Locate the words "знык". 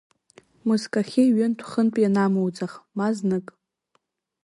3.15-3.47